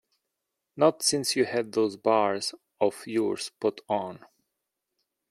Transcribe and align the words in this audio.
Not 0.75 1.03
since 1.03 1.35
you 1.35 1.45
had 1.45 1.73
those 1.73 1.95
bars 1.95 2.55
of 2.79 3.05
yours 3.05 3.51
put 3.59 3.81
on. 3.87 4.25